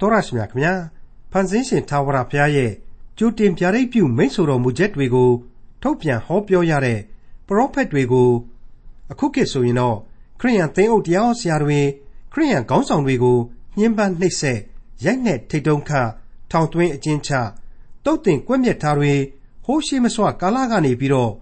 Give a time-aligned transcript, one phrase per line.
[0.00, 0.74] တော်ရရှိမြခင်ဗျာ
[1.30, 2.72] ဖန်ဆင်းရှင်သာဝရဘုရားရဲ့
[3.18, 5.30] ကြိုတင်ပြရိတ်ပြုမိန့်ဆိုတော်မူချက်တွေကို
[5.82, 7.00] ထုတ်ပြန်ဟောပြောရတဲ့
[7.46, 8.30] ပရောဖက်တွေကို
[9.10, 9.96] အခုခေတ်ဆိုရင်တော့
[10.40, 11.80] ခရိယန်သင်းအုပ်တရားဆရာတွေ
[12.32, 13.38] ခရိယန်ခေါင်းဆောင်တွေကို
[13.78, 14.60] ညှဉ်းပန်းနှိပ်စက်
[15.04, 15.90] ရိုက်နှက်ထိတ်တုံးခ
[16.50, 17.30] ထောင်သွင်းအကျဉ်းချ
[18.04, 19.12] တုတ်တင်ကွက်မြက်ထားတွေ
[19.64, 21.32] ဟိုးရှိမစွာကာလကနေပြီးတော့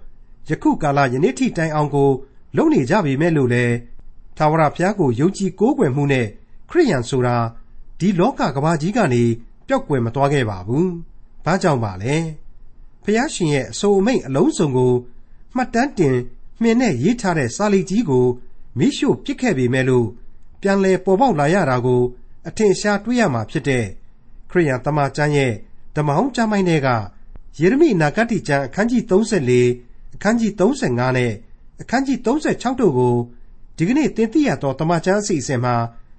[0.49, 2.11] ယခုကာလယနေ့ထိတိုင်အောင်ကို
[2.57, 3.65] လုံနေကြပြီမဲ့လို့လေ
[4.37, 6.27] သာဝရဘုရားကိုယုံကြည်ကိုးကွယ်မှုနဲ့
[6.71, 7.37] ခရိယန်ဆိုတာ
[7.99, 9.23] ဒီလောကကဘာကြီးကနေ
[9.67, 10.87] ပျောက်ကွယ်မသွားခဲ့ပါဘူး။
[11.45, 12.15] ဘာကြောင့်ပါလဲ။
[13.05, 14.93] ဖျားရှင်ရဲ့အဆိုအမိန့်အလုံးစုံကို
[15.57, 16.17] မှတ်တမ်းတင်
[16.63, 18.27] မှင်နဲ့ရေးထားတဲ့စာလီကြီးကို
[18.79, 20.07] မိရှုပစ်ခဲ့ပေမဲ့လို့
[20.61, 22.03] ပြန်လဲပေါ်ပေါက်လာရတာကို
[22.49, 23.85] အထင်ရှားတွေ့ရမှာဖြစ်တဲ့
[24.51, 25.53] ခရိယန်တမန်ကျမ်းရဲ့
[25.97, 26.89] ဓမ္မဟောင်းကျမ်းပိုင်းတွေက
[27.61, 31.33] ယေရမိနာဂတိကျမ်းအခန်းကြီး34အခန်းကြီး35နဲ့
[31.81, 33.15] အခန်းကြီး36တို့ကို
[33.77, 35.75] ဒီကနေ့သင်သိရသောတမန်ကျမ်းအစီအစဉ်မှာ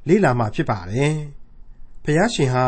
[0.07, 1.18] လေ့လာမှာဖြစ်ပါတယ်။
[2.09, 2.66] ဖျားရှင်ဟာ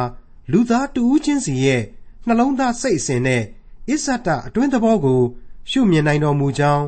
[0.51, 1.81] လူသားတူဦးချင်းစီရဲ့
[2.27, 3.43] နှလုံးသားစိတ်အစဉ်နဲ့
[3.89, 5.21] အစ္ဆတအတွင်းသဘောကို
[5.69, 6.85] ရှုမြင်နိုင်တော်မူကြောင်း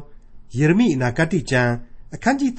[0.58, 1.74] ယေရမိအနာဂတိကျမ်း
[2.14, 2.52] အခန်းကြီး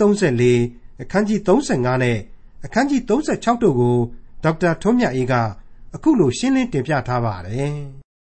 [0.50, 2.18] 34အခန်းကြီး35နဲ့
[2.64, 3.96] အခန်းကြီး36တို့ကို
[4.42, 5.34] ဒေါက်တာထွန်းမြတ်အေးက
[5.94, 7.74] အခုလိုရှင်းလင်းတင်ပြထားပါတယ်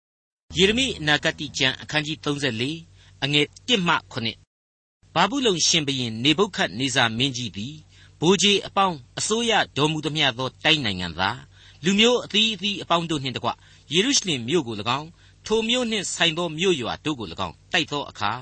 [0.57, 2.17] ။ယေရမိအနာဂတိကျမ်းအခန်းကြီး
[2.65, 7.75] 34အငယ်1မှ9ဘာဘူးလုံရှင်ဘရင်နေဘုခတ်နေဇာမင်းကြီးသည်
[8.21, 11.39] ဘိုးကြီးအပေါင်းအစိုးရတော်မူသမျှသောတိုင်းနိုင်ငံသား
[11.85, 13.51] လူမျိုးအသီးအသီးအပေါင်းတို့နှင့်တကွ
[13.93, 15.09] ယေရုရှလင်မြို့ကို၎င်း
[15.47, 18.33] ထိုမြို့နှင့်ဆိုင်သောမြို့ရွာတို့ကို၎င်းတိုက်သောအခါ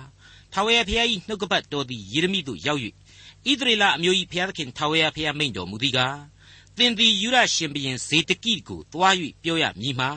[0.52, 2.80] ထာဝရဘုရား၏နှုတ်ကပတ်တော်သည်ယေရမိသို့ရောက်၍
[3.50, 6.18] ဣသရေလအမျိုး၏ဘုရားသခင်ထာဝရဘုရားမိန့်တော်မူသည်ကား
[6.76, 10.10] သင်သည်ယူရရှင်ဘရင်ဇေတကိကိုတွား၍ပြောရမည်မှာ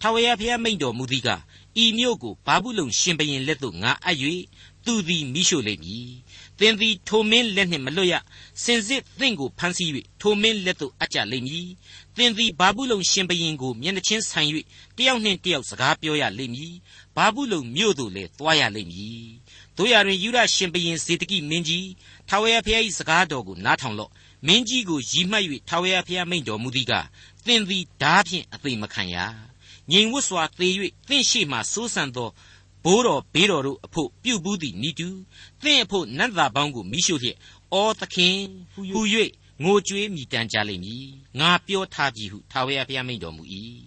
[0.00, 1.42] ထာဝရဘုရားမိန့်တော်မူသည်ကား
[1.82, 4.18] ဤမြို့ကိုဘာဘူးလုံရှင်ဘရင်လက်သို့ငါအပ်၍
[4.86, 6.08] သူသည်မိရှို့လိမ့်မည်
[6.58, 8.14] သင်သည်ထိုမင်းလက်နှင့်မလွတ်ရ
[8.62, 11.68] စင်စစ်သင်ကိုဖမ်းဆီး၍ထိုမင်းလက်သို့အပ်ကြလိမ့်မည်
[12.16, 14.48] သင်သည်ဘာဘူးလုံရှင်ဘရင်ကိုမျက်နှချင်းဆိုင်၍
[14.96, 16.74] တယောက်နှင့်တယောက်စကားပြောရလိမ့်မည်
[17.16, 19.26] ဘာဘူးလုံမြို့သို့လည်းသွားရလိမ့်မည်
[19.76, 21.88] တို့ရတွင်ယူရရှင်ဘရင်ဇေတကိမင်းကြီး
[22.28, 24.10] ထာဝရဘုရား၏စကားတော်ကိုနားထောင်လော့
[24.46, 26.92] မင်းကြီးကိုရည်မှတ်၍ထာဝရဘုရားမိန့်တော်မူသည်က
[27.46, 29.16] သင်သည်ဓာဖြင့်အသေးမခံရ
[29.90, 30.68] ငြိမ်ဝတ်စွာသေ၍
[31.08, 32.30] သင်ရှိမှစိုးစံသော
[32.84, 35.08] ဘိုးတော်ဘေးတော်တို့အဖို့ပြုတ်ဘူးသည်နိတူ
[35.62, 37.36] သင်အဖို့နတ်သားပေါင်းကိုမိရှုလျက်
[37.72, 38.36] အောသခင်
[38.72, 39.00] ဟူ၍
[39.62, 41.06] ငိုကြွေးမြည်တမ်းကြလိမ့်မည်
[41.40, 43.42] ငါပြောထားပြီဟုထာဝရဘုရားမိန့်တော်မူ၏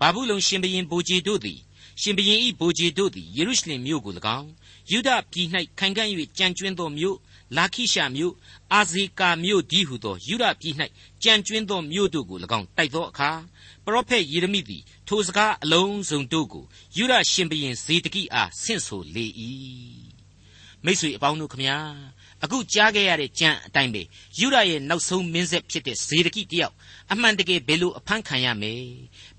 [0.00, 1.60] ဘာဘူးလုံရှင်ဘရင်ဘိုဂျေတို့သည်
[2.00, 4.48] ရှင်ဘရင်ဤဘိုဂျေတို့သည်ယေရုရှလင်မြို့ကို၎င်း
[4.90, 5.48] ယူဒပြည်၌
[5.78, 6.08] ခိုင်ခံ့၍
[6.38, 7.16] ကြံကျွင်းသောမြို့
[7.56, 8.34] လာခိရှာမြို့
[8.72, 10.74] အာဇေကာမြို့ဒီဟုသောယူဒပြည်၌
[11.22, 13.30] ကြံကျွင်းသောမြို့တို့ကို၎င်းတိုက်သောအခါ
[13.84, 16.64] ပရောဖက်ယေရမိသည်ထိုစကားအလုံးစုံတို့ကို
[16.96, 19.26] ယူဒရှင်ဘရင်ဇေဒကိအားဆင့်ဆိုလေ၏
[20.84, 21.78] မိတ်ဆွေအပေါင်းတို့ခမညာ
[22.44, 24.02] အခုကြားခဲ့ရတဲ့ကြံအတိုင်းပဲ
[24.38, 26.74] ယူဒရဲ့နောက်ဆုံးမင်းဆက်ဖြစ်တဲ့ဇေဒကိတယောက်
[27.12, 28.84] အမှန်တကယ်ဘယ်လိုအဖမ်းခံရမယ်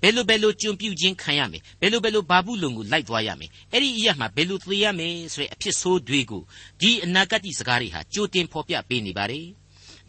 [0.02, 6.42] ဘယ်လိုဘယ်လိုကျွန်ပြုခြင်းခံရမယ်ဘယ်လိုဘယ်လိုဘာဘူးလုံကိုလိုက်သွားရမယ်အဲ့ဒီအရာမှာဘယ်လိုသေရမယ်ဆိုတဲ့အဖြစ်ဆိုးတွေကို
[6.80, 9.46] ဒီအနာဂတ်စကားတွေဟာကြိုတင်ဖော်ပြပေးနေပါတယ်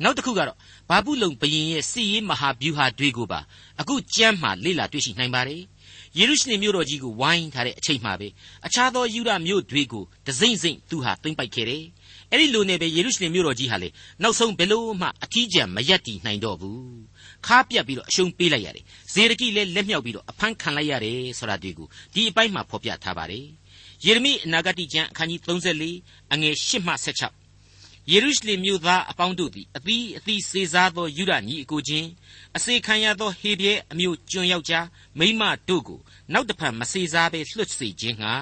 [0.04, 0.58] နောက်တစ်ခုကတော့
[0.90, 3.40] ဘာဘူးလုံဘရင်ရဲ့စစ်ရေးမဟာဗျူဟာတွေကိုပါ
[3.82, 5.62] အခုကြမ်းမှလေ့လာတွေ့ရှိနိုင်ပါတယ်
[6.18, 8.28] ယေရုရှလင်မြို့တော်ကြီးကိုဝိုင်းထားတဲ့အချိန်မှပဲ
[8.66, 11.84] အခြားသောယူဒမြို့တွေကိုဒစိမ့်စိမ့်သူဟာသိမ့်ပိုက်ခဲ့တယ်
[12.32, 13.90] အဲ့ဒီလိုနဲ့ပဲယေရုရှလင်မြို့တော်ကြီးဟာလေ
[14.22, 16.82] နောက်ဆုံးဘယ်လို့မှအထီးကျန်မရက်တည်နိုင်တော့ဘူး
[17.46, 23.46] ခါပြတ်ပြီးတော့အရှုံးပေးလိုက်ရတယ်ဇေရကိလည်းလက်မြောက်ပြီးတော့အဖမ်းခံလိုက်ရတယ်ဆိုတာဒီကိုဒီအပိုင်းမှာဖော်ပြထားပါတယ်
[24.06, 25.42] ယေရမိအနာဂတိကျမ်းအခန်းကြီး
[25.88, 27.48] 34အငယ်8မှ16
[28.12, 32.10] ယေရုရှလင်မြို့သားအပေါင်းတို့သည်အသီးအသီးစေစားသောယူဒညီအကိုချင်း
[32.58, 34.86] အစေခံရသောဟေပြဲအမျိုးကျွန်ယောက်ျား
[35.20, 36.00] မိန်းမတို့ကို
[36.34, 38.34] နောက်တဖန်မစေစားဘဲလွှတ်စေခြင်းငှာ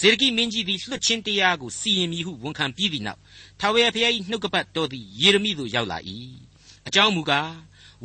[0.00, 3.20] ဇေဒကိမင်းကြီးသည်လွှတ်ခြင်းတရားကိုစီရင်မိဟုဝန်ခံပြီးသည့်နောက်
[3.60, 5.98] ထာဝရဘုရား၏နှုတ်ကပတ်တော်သည်ယေရမိသို့ရောက်လာ၏
[6.86, 7.50] အကြောင်းမူကား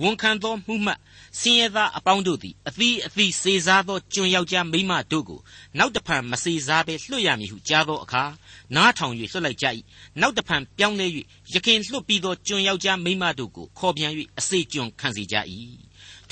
[0.02, 1.00] ဝန်ခံသောမှုမှတ်
[1.40, 5.40] ဆင်းရဲသားအပေါင်းတို့သည်အသီးအသီးစေစားသောကျွန်ယောက်ျားမိန်းမတို့ကို
[5.78, 8.24] နောက်တဖန်မစေစားဘဲလွှတ်ရမည်ဟုကြားသောအခါ
[8.75, 9.68] နားထောင်၍လွှတ်လိုက်ကြ၏
[10.22, 11.08] နောက်တဖန်ပြောင်းလဲ၍
[11.54, 15.36] ရခင်လွှတ်ပြီးသောကျွန်ယောက်ျားမိန်းမတို့ကိုခေါ်ပြန်၍အစေကျွန်ခံစေကြ၏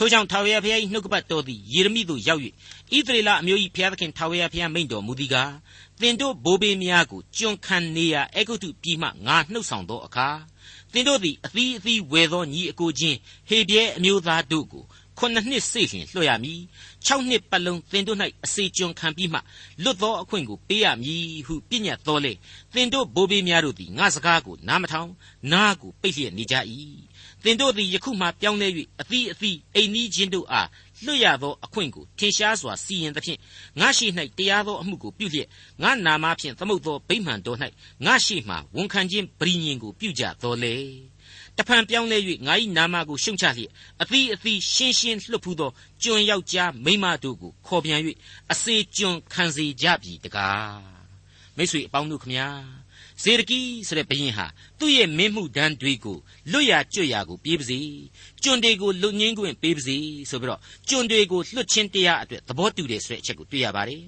[0.03, 2.41] ထိုကြောင့်ထာဝရဘုရား၏နှုတ်ကပတ်တော်သည်ယေရမိသို့ရောက်၍
[2.95, 5.53] ဣသရေလအမျိုး၏ဘုရားသခင်ထာဝရဘုရားမိန့်တော်မူသည်ကား
[6.01, 10.27] သင်တို့ဘိုးဘေးများကိုကျွန်ခံနေရအေဂုတ်တုပြည်မှငါနှုတ်ဆောင်သောအခါ
[10.91, 13.17] သင်တို့သည်အသီးအသီးဝယ်သောညီအကိုချင်း
[13.49, 14.83] ဟေပြဲအမျိုးသားတို့ကို
[15.17, 16.59] ခုနှစ်နှစ်စိတ်လျင်လွှတ်ရမည်
[17.07, 19.39] ၆နှစ်ပတ်လုံးသင်တို့၌အစေကျွန်ခံပြီးမှ
[19.83, 22.33] လွတ်သောအခွင့်ကိုပေးရမည်ဟုပြညတ်တော်လေ
[22.73, 25.09] သင်တို့ဘိုးဘေးများတို့သည်ငါစကားကိုနားမထောင်
[25.51, 26.55] နားကိုပိတ်လျက်နေကြ၏
[27.43, 28.67] သင်တို့သည်ယခုမှပြောင်းလဲ၍
[29.01, 30.67] အသီးအသီးအိမ်နီးချင်းတို့အား
[31.05, 33.39] လွတ်ရသောအခွင့်ကိုထင်ရှားစွာစီရင်သဖြင့်
[33.79, 34.07] ငါရှိ၌
[34.37, 35.47] တရားသောအမှုကိုပြုလျက်
[35.81, 37.57] ငါနာမဖြင့်သမုတ်သောဗိမှန်တော်၌
[38.05, 40.75] ငါရှိမှဝန်ခံခြင်းပရိညင်ကိုပြုကြတော်လေ
[41.57, 42.17] တဖန်ပြောင်းလဲ၍
[42.47, 43.71] ငါ၏နာမကိုရှုံချလျက်
[44.01, 45.69] အသီးအသီးရှင်းရှင်းလွတ်ဖူးသော
[46.03, 47.99] ကျွန်ယောက်ျားမိန်းမတို့ကိုခေါ်ပြန်၍
[48.51, 50.79] အစေကျွန်ခံစေကြပြီတကား
[51.57, 52.47] မိတ်ဆွေအပေါင်းတို့ခမညာ
[53.23, 54.45] ဇေဒကီဆိုတဲ့ဘုရင်ဟာ
[54.79, 56.17] သူ့ရဲ့မင်းမှုတန်းတွေကို
[56.51, 57.79] လွတ်ရကျွတ်ရကိုပြေးပါစေ
[58.43, 59.97] ကျွန်တွေကိုလွတ်ငင်းခွင့်ပေးပါစေ
[60.29, 60.59] ဆိုပြီးတော့
[60.89, 64.01] ကျွန်တွေကိုလွတ်ချင်းတရားအတွက်သဘောတူတယ်ဆိုတဲ့အချက်ကိုတွေ့ရပါတယ်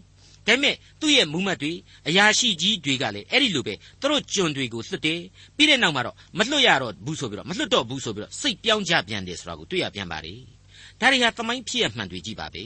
[0.48, 1.72] ဒါပေမဲ့သူ့ရဲ့မူမှတ်တွေ
[2.08, 5.20] အရာရှိကြီးတွေကလည်းအဲ့ဒီလိုပဲသူတို့ကျွန်တွေကိုလွတ်တယ်
[5.58, 10.40] ပြီးတဲ့နောက်မှာတော့မလွတ်ရတော့ဘူးဆိုပြီးတော့မလွတ်တော့ဘူးဆိုပြီးတော့စိတ်ပြောင်းကြပြန်တယ်ဆိုတာကိုတွေ့ရပြန်ပါတယ်
[11.00, 12.64] ဒါတွေဟာသမိုင်းဖြစ်ရမှန်တွေကြီးပါပဲ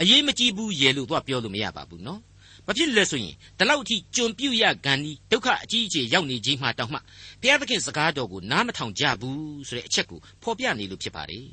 [0.00, 2.20] အရေးမကြီးဘူးရေလို့တော့ပြောလို့မရပါဘူးနော်
[2.66, 6.98] ဘာဖြစ်လဲဆိုရင်ဒီလောက်အထိကြုံပြုတ်ရဂန်ဒီဒုက္ခအကြီးအကျယ်ရောက်နေခြင်းမှတောင်မှ
[7.40, 11.46] ဘုရားသခင်စကားတော်ကိုနားမထောင်ကြဘူးဆိုတဲ့အချက်ကိုဖော်ပြနေလို့ဖြစ်ပါတယ်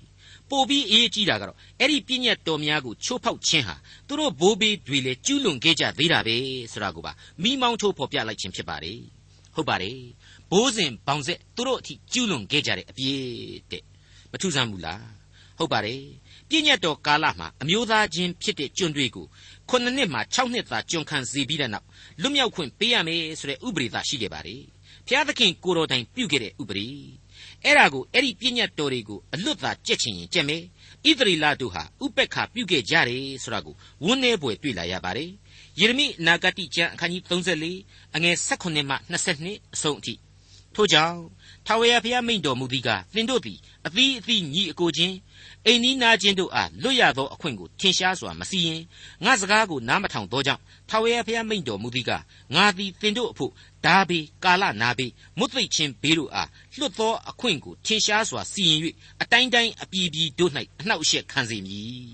[0.50, 3.76] ပို့ပြီးအေးကြီးတာကတော့အဲ့ဒီပြည့်ညတ်တော်များကိုချိုးဖောက်ခြင်းဟာ
[4.08, 6.36] သူတို့ဘိုးဘေးတွေလည်းကျူးလွန်ခဲ့ကြသေးတာပဲ
[6.72, 7.12] ဆိုတာကိုပါ
[7.44, 9.00] မိမောင်းထိုးဖော်ပြလိုက်ခြင်းဖြစ်ပါတယ်
[9.56, 9.98] ဟုတ်ပါတယ်
[10.52, 13.24] ဘိုးစဉ်ဘောင်ဆက်သူတို့အထိကျူးလွန်ခဲ့ကြတဲ့အပြည့်
[13.72, 13.84] တဲ့
[14.32, 15.04] မထူးဆန်းဘူးလား
[15.58, 16.02] ဟုတ်ပါတယ်
[16.50, 19.28] ပြည့်ညတ်တော်ကာလမှာအမျိုးသားချင်းဖြစ်တဲ့ကျွန်းတွေကို
[19.70, 21.88] ခုနှစ်နှစ်မှာ6နှစ်သာကျွန်ခံစီပြီးတဲ့နောက်
[22.22, 24.62] လွတ်မြောက်ခွင့်ပေးရမယ်ဆိုတဲ့ဥပဒေသာရှိခဲ့ပါတယ်
[25.08, 26.88] ဘုရားသခင်ကိုတော်တိုင်ပြုခဲ့တဲ့ဥပဒေ
[27.64, 30.62] အဲ့ဒါကိုအဲ့ဒီပြည့်ညတ်တော်တွေကိုအလွတ်သာကြက်ချင်ရင်ကြက်မယ်
[31.08, 33.76] ဣသရေလတို့ဟာဥပက္ခပြုခဲ့ကြတယ်ဆိုတာကို
[34.06, 35.30] ဝန်းနေပွေတွေ့လာရပါတယ်
[35.80, 40.14] ယေရမိနာဂတိကျမ်းအခန်းကြီး34အငယ်18မှ22အဆုံးအထိ
[40.76, 41.18] ထို့ကြောင့်
[41.68, 43.58] ထာဝရဘုရားမိန့်တော်မူသည်ကသင်တို့သည်
[43.88, 45.16] အသီးအသီးညီအကိုချင်း
[45.66, 48.82] အိမ်နီးနာချင်းတို့အားလွတ်ရသောအခွင့်ကိုထင်ရှားစွာမစီရင်
[49.26, 52.12] ငါစကားကိုနားမထောင်သောကြောင့်ထာဝရဘုရားမိန့်တော်မူသည်က
[52.56, 53.52] ငါသည်သင်တို့အဖို့
[53.86, 55.08] ဓာဘေကာလနာဘေ
[55.38, 58.80] မွတ်သိချင်းဘေးတို့အားလွတ်သောအခွင့်ကိုထင်ရှားစွာစီရင်၍
[59.22, 62.14] အတိုင်းတိုင်းအပြည်ပြည်တို့၌အနှောက်အယှက်ခံစေမည်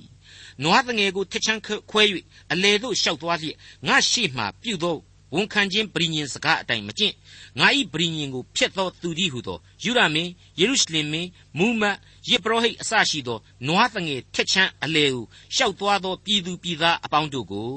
[0.63, 1.61] နွားတငယ်ကိုထချမ်း
[1.91, 2.03] ခွဲ၍
[2.51, 3.57] အလေတို့ရှောက်သွားလျက်
[3.87, 4.97] ငါရှိမှပြုသော
[5.34, 7.14] ဝန်ခံခြင်းပရိညင်စကားအတိုင်းမကျင့်
[7.60, 10.30] ငါဤပရိညင်ကိုဖျက်သောသူကြီးဟုသောယူရမင်း
[10.60, 11.28] ယေရုရှလင်မင်း
[11.58, 11.96] မူမတ်
[12.28, 15.24] ယေဘရဟိတ်အစရှိသောနွားတငယ်ထက်ချမ်းအလေကို
[15.54, 17.72] ရှောက်သွားသောပြည်သူပြည်သားအပေါင်းတို့ကို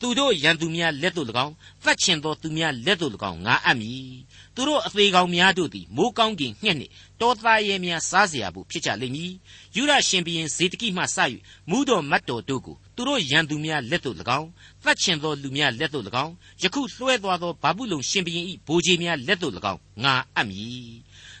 [0.00, 4.16] သူတို့ရန်သူများလက်သို့၎င်းသတ်ချင်သောသူများလက်သို့၎င်းငါအပ်မည်
[4.54, 9.32] သူတို့အသေးကောင်များတို့သည်မိုးကောင်းကင်ညှက်နှင့်တောသားရဲများစားเสียဖို့ဖြစ်ကြလိမ့်မည်
[9.76, 11.18] ယူရရှင်ဘီရင်ဇေတကိမှစ၍
[11.70, 14.48] မူးတော်မတ်တော်တို့ကိုသူတို့ရန်သူများလက်သို့၎င်း
[14.83, 20.93] သတ်ချင်သောလူများလက်သို့၎င်းယခုလွှဲသွားသောဘာဘူးလုံရှင်ဘီရင်၏ဘိုးကြီးများလက်သို့၎င်းငါအပ်မည်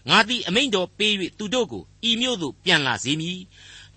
[0.09, 3.39] ငါသည်အမိန်တော်ပေး၍သူတို့ကိုဤမြို့သို့ပြန်လာစေမည်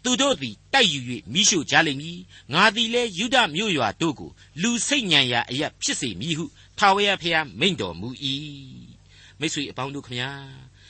[0.05, 1.01] သူတို့သည်တိုက်ယူ၍
[1.33, 2.19] မိရှုကြလိမ့်မည်
[2.55, 4.31] ငါသည်လည်းယူဒမြို့ရွာတို့ကို
[4.63, 6.45] လူစိတ်ညံရာအရာဖြစ်စေမည်ဟု
[6.79, 8.09] ထာဝရဘုရားမိန့်တော်မူ၏
[9.39, 10.31] မိတ်ဆွေအပေါင်းတို့ခမညာ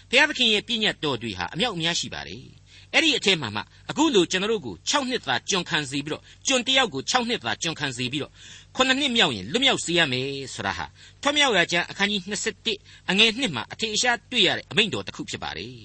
[0.08, 2.44] ဘုရားသခင်ရဲ့ပြည့်ညတ်တော်တွေဟာအမြောက်အများရှိပါတယ်
[2.94, 3.60] အဲ့ဒီအထက်မှာမှ
[3.90, 8.32] အခုလိုကျွန်တော်တို့ကို6နှစ်သာကျွန်ခံစီပြီးတော့ကျွန်တယောက်ကို6နှစ်သာကျွန်ခံစီပြီးတော့
[8.76, 10.86] 9နှစ်မြောက်ရင်လွတ်မြောက်စေရမယ်ဆိုတာဟာ
[11.22, 12.20] ထွမြောက်ရကျမ်းအခန်းကြီး
[12.66, 15.76] 21အငယ်1မှာအထေအရှားတွေ့ရတဲ့အမိန့်တော်တစ်ခုဖြစ်ပါတယ်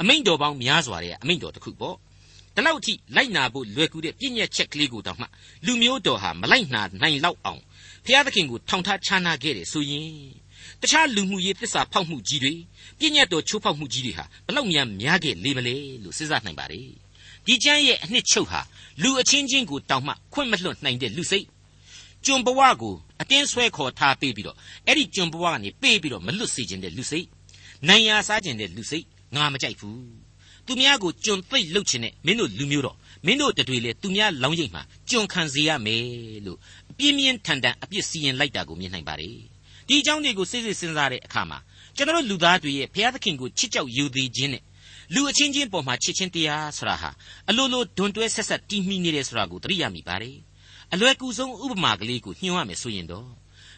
[0.00, 1.96] အမိန့်တော်ပေါင်းများစွာတဲ့အမိန့်တော်တစ်ခုပေါ့
[2.54, 5.26] ဒီလောက်အထိလိုက်နာဖို့လွယ်ကူတဲ့ပြည့်ညက်ချက်ကလေးကိုတောင်မှ
[5.66, 7.60] လူမျိုးတော်ဟာမလိုက်နာနိုင်လောက်အောင်
[8.04, 10.08] ဘုရားသခင်ကိုထောင်ထားချာနာခဲ့တယ်ဆိုရင်
[10.80, 12.54] တခြားလူမှုရေးသစ္စာဖောက်မှုကြီးတွေ
[13.04, 16.80] ပြည့်ညတ်တော်ချိုးဖောက်မှုကြီးတွေဟာဘလောက်များများခဲ့လေမလဲလို့စဉ်းစားနိုင်ပါ रे
[17.46, 18.60] ဒီကျမ်းရဲ့အနှစ်ချုပ်ဟာ
[19.02, 21.46] လူအချင်းချင်းကိုတောင်မှခွင့်မလွှတ်နိုင်တဲ့လူစိတ်
[22.24, 24.56] ကျွန်ဘဝကိုအတင်းဆွဲခေါ်ထားပေးပြီးတော့
[24.86, 27.26] အဲ့ဒီကျွန်ဘဝကနေပေးပြီးတော့မလွတ်စေခြင်းတဲ့လူစိတ်
[27.88, 29.04] နိုင်ရာစားခြင်းတဲ့လူစိတ်
[29.34, 30.00] ငါမကြိုက်ဘူး
[30.66, 32.96] သူများကိုကျွန်သိပ်လှုပ်ခြင်းနဲ့မင်းတို့လူမျိုးတော့
[33.26, 36.04] မင်းတို့တတွေလေသူများလောင်းရိပ်မှာကျွန်ခံစေရမယ်
[36.46, 36.58] လို့
[36.90, 39.30] အပြင်းပြင်းထန်ထန်အပြစ်စီရင်လိုက်တာကိုမြင်နိုင်ပါ रे
[39.88, 41.58] ဒီအကြောင်းတွေကိုစိတ်စိတ်စဉ်းစားတဲ့အခါမှာ
[41.96, 44.62] ကျွန်တော်လူသားတွေရဲ့ဘုရားသခင်ကိုချစ်ကြောက်ယူသေးခြင်းနဲ့
[45.14, 47.10] လူအချင်းချင်းပေါ်မှာချစ်ချင်းတရားဆိုတာဟာ
[47.48, 50.36] အလိုလိုဒွန်တွဲဆက်ဆက်တီးမိနေတယ်ဆိုတာကိုသတိရမိပါတယ်
[50.92, 53.28] အလွယ်ကူဆုံးဥပမာကလေးကိုညှို့ရမယ်ဆိုရင်တော့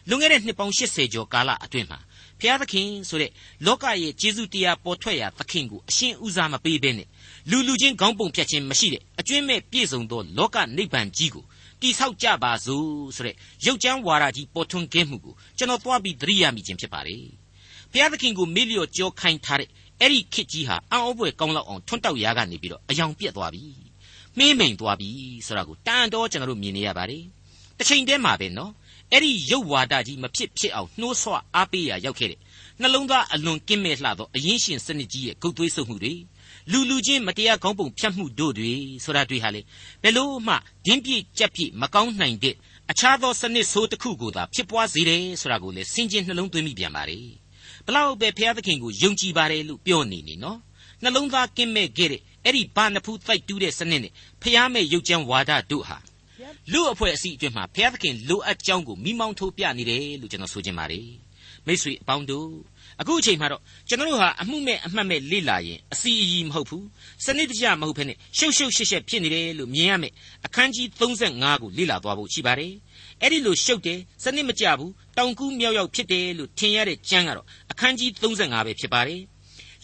[0.09, 1.99] လွန်ခဲ့တဲ့နှစ်ပေါင်း80ကျော်ကာလအတွင်းမှာ
[2.39, 3.31] ဘုရားသခင်ဆိုတဲ့
[3.65, 7.07] လောကရဲ့ကျေးဇူးတရားပေါ်ထွက်ရာသခင်ကိုအရှင်းဥစားမပေးဘဲနဲ့
[7.49, 11.45] လူလူချင်းခေါင်းပုံဖြတ်ခြင်းမရှိတဲ့အကျွင့်မဲ့ပြည့်စုံသောလောကနိဗ္ဗာန်ကြီးကို
[11.81, 17.27] တိဆောက်ကြပါစို့ဆိုတဲ့ရုပ်ချမ်းဝါဒကြီးပေါ်ထွန်းခဲ့မှုကိုကျွန်တော်သွားပြီးသတိရမိခြင်းဖြစ်ပါတယ်
[17.91, 19.69] ဘုရားသခင်ကိုမေ့လျော့ကြောခိုင်းထားတဲ့
[20.01, 23.63] အဲ့ဒီခစ်ကြီးဟာအံ့ဩဖွယ်ကောင်းလောက်အောင်ထွန်းတောက်ရာကနေပြီးတော့အယောင်ပြက်သွားပြီ
[24.37, 25.09] မှင်းမိန်သွားပြီ
[25.47, 27.23] ဆိုတာကိုတန်တော့ကျွန်တော်တို့မြင်နေရပါတယ်
[27.77, 28.71] တစ်ချိန်တည်းမှာပဲနော်
[29.11, 32.39] အဲ့ဒီရုပ်ဝါဒကြီးမဖြစ်ဖြစ်အောင်နှိုးဆွအားပေးရာရောက်ခဲ့တဲ့
[32.81, 36.13] နှလုံးသားအလွန်ကင်းမဲ့လှသောအရင်ရှင်စနစ်ကြီးရဲ့ဂုတ်သွေးဆုပ်မှုတွေ
[36.71, 38.71] လူလူချင်းမတရားကောင်းပုံဖြတ်မှုတို့တွေ
[39.03, 39.61] ဆိုတာတွေဟာလေ
[40.03, 42.55] ဘယ်လို့မှဒင်းပြည့်ကြက်ပြည့်မကောင်းနိုင်တဲ့
[42.91, 47.19] အခြားသောစနစ်ဆိုးတစ်ခုကိုသာဖြစ်ပွားစေတယ်ဆိုတာကိုလေစင်ကျင်နှလုံးသွင်းမိပြန်ပါလေ
[47.87, 50.59] ဘလောက်ပဲဘုရားသခင်ကိုယုံကြည်ပါတယ်လို့ပြောနေနေနော်
[51.03, 55.97] နှလုံးသားကင်းမဲ့ခဲ့တဲ့အဲ့ဒီဘာနဖူးတိုက်တူးတဲ့စနစ်နဲ့ဖျားမဲ့ရုပ်ကြမ်းဝါဒတို့ဟာ
[56.71, 61.07] လူအဖွဲ့အစည်းအတွင်းမှာဘုရားသခင်လိုအပ်ကြောင်းကိုမိမောင်းထိုးပြနေတယ်လို့ကျွန်တော်ဆိုချင်ပါတယ်
[61.65, 62.47] မိတ်ဆွေအပေါင်းတို့
[63.01, 66.85] အခုအချိန်မှာတော့ကျွန်တော်တို့ဟာအမှုမဲ့အမှတ်မဲ့လေ့လာရင်အစီအီမဟုတ်ဘူး
[67.25, 70.13] စနစ်တကျမဟုတ်ဘဲနဲ့ရှုပ်ရှုပ်ရှက်ရှက်ဖြစ်နေတယ်လို့မြင်ရမယ်
[70.45, 72.73] အခန်းကြီး35ကိုလေ့လာသွားဖို့ရှိပါတယ်
[73.21, 79.21] အဲ့ဒီလိုရှုပ်တယ်စနစ်မကျဘူးတောင်ကူးမြောက်ရောက်ဖြစ်တယ်လို့ထင်ရတဲ့ကျမ်းကတော့အခန်းကြီး35ပဲဖြစ်ပါတယ်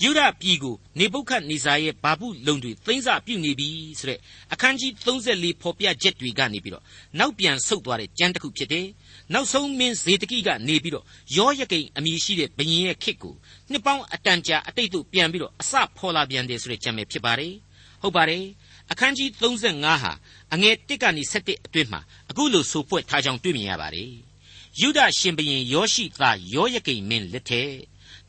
[0.04, 4.20] ယုဒပြည်ကိုနေပုခတ်နေစာရဲ့ဘာပုလုံတွေသိမ့်စပြုတ်နေပြီဆိုတဲ့
[4.54, 6.84] အခန်းကြီး34ဖော်ပြချက်တွေကနေပြီးတော့
[7.20, 8.86] နောက်ပြန်ဆုတ်သွားတဲ့ကျမ်းတစ်ခုဖြစ်တယ်။
[9.34, 11.06] နောက်ဆုံးမင်းဇေတကိကနေပြီးတော့
[11.38, 13.36] ယောယကိန်အမည်ရှိတဲ့ဘုရင်ရဲ့ခေတ်ကို
[13.72, 17.54] နှစ်ပေါင်းအတန်ကြာအတိတ်တို့ပြန်ပြီးတော့အစဖော်လာပြန်တယ်ဆိုတဲ့ကျမ်းပဲဖြစ်ပါတယ်။
[18.02, 18.44] ဟုတ်ပါတယ်။
[18.92, 20.12] အခန်းကြီး35ဟာ
[20.54, 24.12] အငယ်1ကနေ7အတွင်းမှာအခုလိုဆိုဖွဲ့ထားကြောင်းတွေ့မြင်ရပါတယ်။
[24.82, 27.74] ယုဒရှင်ဘုရင်ယောရှိသားယောယကိန်မင်းလက်ထက်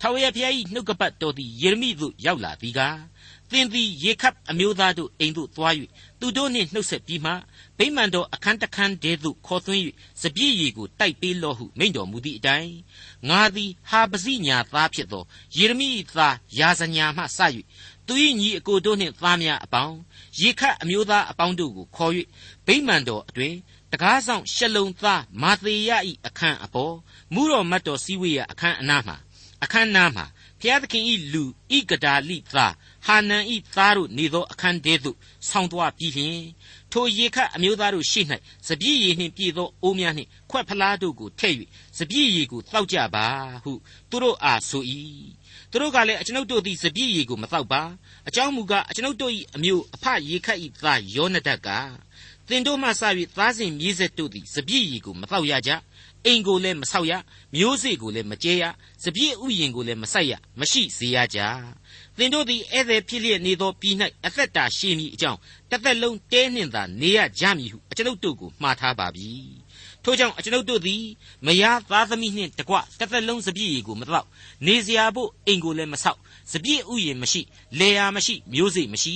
[0.01, 2.99] ထာဝရဘုရား၏နှုတ်ကပတ်တော်သည်ယေရမိသို့ရောက်လာသည်ကား
[3.55, 5.75] သင်သည်ရေခပ်အမျိုးသားတို့အိမ်သို့သွား၍
[6.21, 7.33] သူတို့နှင့်နှုတ်ဆက်ပြီးမှ
[7.79, 9.83] ဗိမာန်တော်အခန်းတခန်းတဲသို့ခေါ်သွင်း၍
[10.23, 12.75] စပြည့်ရည်ကိုတိုက်ပေးလော့ဟုမိန့်တော်မူသည့်အတိုင်း
[13.29, 15.25] ငါသည်ဟာပစိညာသားဖြစ်သော
[15.57, 17.39] ယေရမိ၏သားယာဇညာမှစ၍
[18.07, 19.97] သူ၏ညီအကိုတို့နှင့်သားများအပေါင်း
[20.41, 22.13] ရေခပ်အမျိုးသားအပေါင်းတို့ကိုခေါ်၍
[22.67, 23.55] ဗိမာန်တော်အတွင်
[23.93, 25.91] တကားဆောင်ရှလုံသားမာသေယ၏
[26.27, 26.95] အခန်းအပေါ်
[27.35, 29.17] မူတော်မတ်တော်စည်းဝေးရာအခန်းအနားမှာ
[29.65, 30.25] အခန်းနားမှာ
[30.61, 31.45] ဖျားသခင်ဤလူ
[31.77, 32.75] ဤကဒါလိသား
[33.07, 35.17] ဟာနန်ဤသားတို့နေသောအခန်းတဲသို့
[35.49, 36.45] ဆောင်းသွားပြီးလျှင်
[36.93, 38.21] ထိုရေခတ်အမျိုးသားတို့ရှိ၌
[38.69, 41.57] စပြည့်ရည်နှင့်ပြည့်သောအိုးများနှင့်ခွက်ဖလားတို့ကိုထည့်၍
[41.99, 43.27] စပြည့်ရည်ကိုတောက်ကြပါ
[43.65, 43.73] ဟု
[44.11, 44.83] သူတို့အားဆို၏
[45.71, 47.83] သူတို့ကလည်းအကျွန်ုပ်တို့သည်စပြည့်ရည်ကိုမတောက်ပါ
[48.29, 51.69] အကြောင်းမူကားအကျွန်ုပ်တို့၏အမျိုးအဖရေခတ်၏သားယောနဒတ်က
[52.49, 53.03] သင်တို့မှစ၍
[53.37, 55.71] သားစဉ်မြေးဆက်တို့သည်စပြည့်ရည်ကိုမတောက်ရကြ
[56.27, 57.13] အိမ်ကိုလည်းမဆောက်ရ
[57.55, 58.65] မျိုးစေ့ကိုလည်းမကျဲရ
[59.05, 61.39] စပြည့်ဥယျင်ကိုလည်းမဆိုင်ရမရှိစေရကြ
[62.19, 65.39] သင်တို့သည်ဧည့်သည်ဖြစ်လျက်နေသောပြည်၌အသက်တာရှိမည်အကြောင်း
[65.71, 69.31] တစ်သက်လုံးတဲနှင့်သာနေရကြမည်ဟုအကျွန်ုပ်တို့ကိုမှားထားပါပြီ
[70.05, 71.05] ထို့ကြောင့်အကျွန်ုပ်တို့သည်
[71.47, 74.27] မယားသားသမီးနှင့်တကွတစ်သက်လုံးစပြည့်ရီကိုမတော့
[74.67, 76.19] နေစရာဖို့အိမ်ကိုလည်းမဆောက်
[76.53, 77.41] စပြည့်ဥယျင်မရှိ
[77.79, 79.15] လေယာမရှိမျိုးစေ့မရှိ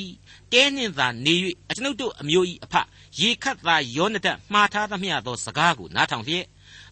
[0.53, 1.35] တဲနှင့်သာနေ၍
[1.71, 2.75] အကျွန်ုပ်တို့အမျိုး၏အဖ
[3.21, 6.45] ရေခတ်သာယောနဒတ်မှားထားသမျှသောစကားကိုနားထောင်လျက်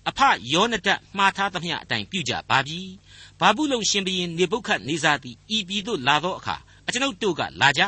[0.10, 0.20] အဖ
[0.54, 2.80] ယောနဒတ်မှားထားသမျှအတိုင်းပြုကြပါပြီ
[3.40, 6.56] ဘာဘူးလုံရှင်ဘရင်နေပုခတ်နေစာသည်ဤပြည်သို့လာသောအခါ
[6.88, 7.82] အကျွန်ုပ်တို့ကလာကြ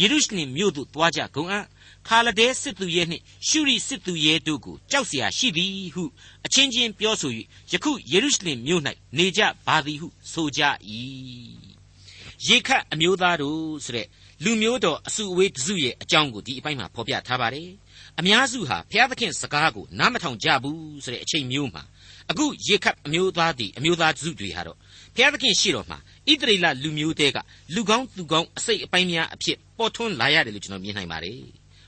[0.00, 1.64] ယေရုရှလင်မြို့သို့သွားကြကုန်အံ့
[2.08, 6.04] ခါလဒဲစစ်သူရဲနှင့်ရှုရိစစ်သူရဲတို့ကိုကြောက်เสียရှိသည်ဟု
[6.46, 7.32] အချင်းချင်းပြောဆို၍
[7.72, 8.82] ယခုယေရုရှလင်မြို့၌
[9.16, 10.62] နေကြပါသည်ဟုဆိုကြ၏
[12.46, 14.06] ရေခတ်အမျိုးသားတို့ဆိုတဲ့
[14.43, 17.69] လူမျိုးတော်အစုအဝေးတစုရဲ့အကြောင်းကိုဒီအပိုင်းမှာဖော်ပြထားပါတယ်
[18.19, 21.83] အများစုဟာဘုရားသခင်စကားကိုနားမထောင်ကြဘူးဆိုတဲ့အချိန်မျိုးမှာ
[22.31, 24.77] အခုရေခတ်အမျိုးသားတွေအမျိုးသားစုတွေဟာတော့
[25.15, 25.97] ဘုရားသခင်ရှိတော်မှာ
[26.29, 27.37] ဣသရေလလူမျိုးတဲက
[27.75, 31.41] လူကောင်းသူကောင်းအစိတ်အပိုင်းများအဖြစ်ပေါ်ထွန်းလာရတယ်လို့ကျွန်တော်မြင်နိုင်ပါတယ်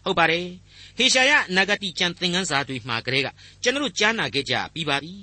[0.06, 0.46] ဟုတ်ပါတယ်
[0.98, 3.28] ဟေရှာယနဂတိကျမ်းသင်ခန်းစာတွေမှာကလေးက
[3.64, 5.14] ကျွန်တော်ကြားနာခဲ့ကြပြီးပါပြီ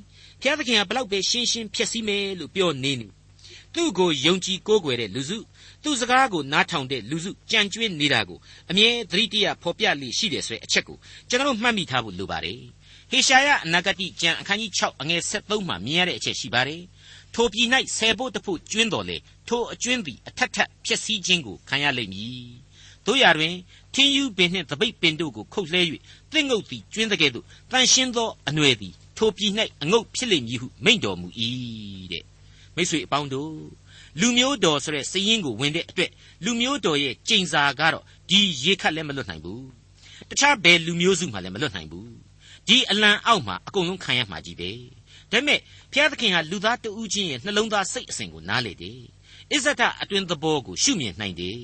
[0.40, 3.06] ဘုရားသခင်ကဘလောက်ပဲရှင်းရှင်းဖြစ်စီမယ်လို့ပြောနေနေ
[3.75, 5.38] သူ့ကိုယုံကြည်ကိုးကွယ်တဲ့လူစု
[5.87, 8.38] သူ့စကားကိုနားထောင်တဲ့လူစုကြံကျွေးနေတာကို
[8.71, 10.97] အမြဲသတိတရဖော်ပြလိရှိတယ်ဆိုတဲ့အချက်ကို
[11.28, 12.61] ကျွန်တော်မှတ်မိထားဖို့လိုပါတယ်
[13.11, 16.83] ဟေရှာယအနာဂတိကျမ်းအခန်းကြီး6အငယ်73မှာမြင်ရတဲ့အချက်ရှိပါတယ်
[17.35, 19.16] ထိုပြည်၌ဆယ်ဖို့တဖို့ကျွင်းတော်လေ
[19.49, 22.50] ထိုအကျွင်းသည်အထက်ထက်ဖြစ်စည်းခြင်းကိုခံရလိမ့်မည်
[23.07, 23.55] တို့ရတွင်
[23.95, 25.83] ထင်းယူပင်နှင့်တပိတ်ပင်တို့ကိုခုတ်လှဲ၍
[26.33, 29.52] သင့်ငုတ်သည်ကျွင်းတဲ့ကဲ့သို့တန်ရှင်းသောအနွယ်သည်ထိုပြည်၌
[29.83, 31.28] အငုတ်ဖြစ်လိမ့်မည်ဟုမိန့်တော်မူ၏
[32.12, 32.25] တဲ့
[32.76, 33.52] မိတ်ဆွေအပေါင်းတို့
[34.21, 36.11] လူမျိုးတော်ဆိုတဲ့စည်ရင်ကိုဝင်တဲ့အတွက်
[36.45, 39.64] လူမျိုးတော်ရဲ့ကျိန်စာကတော့ဒီရေခတ်လည်းမလွတ်နိုင်ဘူး
[40.28, 42.11] တခြားဘယ်လူမျိုးစုမှလည်းမလွတ်နိုင်ဘူး
[42.68, 44.71] ဒီအလံအောက်မှာအကုန်လုံးခံရမှာကြီးပဲ
[45.30, 45.61] ဒါပေမဲ့
[45.92, 49.00] ဘုရားသခင်ဟာလူသားတဦးချင်းရဲ့နှလုံးသားစိတ်အစဉ်ကိုနားလေတယ်
[49.52, 51.61] အစ္ဆဒအတွင်သဘောကိုရှုမြင်နိုင်တယ်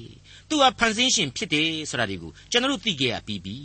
[0.48, 3.56] သူဟာဖန်ဆင်းရှင်ဖြစ်တယ်ဆိုတာဒီကိုကျွန်တော်တို့သိကြရပြီးပြီ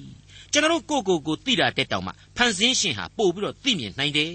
[0.52, 4.32] ကျွန်တော်တို့ကိုကိုကိုသိတာတက်တောင်မှဖန်ဆင်းရှင်ဟာပို့ပြီးတော့သိမြင်နိုင်တယ်